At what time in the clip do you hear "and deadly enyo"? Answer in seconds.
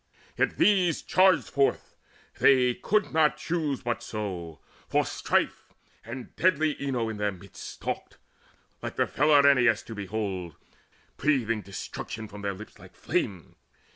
6.03-7.07